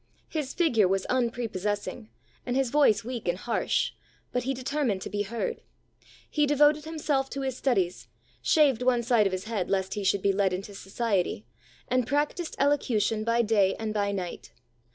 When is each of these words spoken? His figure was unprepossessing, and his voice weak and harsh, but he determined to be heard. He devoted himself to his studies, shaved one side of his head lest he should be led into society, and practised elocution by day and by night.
His 0.29 0.55
figure 0.55 0.87
was 0.87 1.05
unprepossessing, 1.11 2.09
and 2.43 2.55
his 2.55 2.71
voice 2.71 3.03
weak 3.03 3.27
and 3.27 3.37
harsh, 3.37 3.91
but 4.31 4.41
he 4.45 4.53
determined 4.55 4.99
to 5.03 5.11
be 5.11 5.21
heard. 5.21 5.61
He 6.27 6.47
devoted 6.47 6.85
himself 6.85 7.29
to 7.29 7.41
his 7.41 7.55
studies, 7.55 8.07
shaved 8.41 8.81
one 8.81 9.03
side 9.03 9.27
of 9.27 9.31
his 9.31 9.43
head 9.43 9.69
lest 9.69 9.93
he 9.93 10.03
should 10.03 10.23
be 10.23 10.33
led 10.33 10.53
into 10.53 10.73
society, 10.73 11.45
and 11.87 12.07
practised 12.07 12.55
elocution 12.57 13.23
by 13.23 13.43
day 13.43 13.75
and 13.75 13.93
by 13.93 14.11
night. 14.11 14.51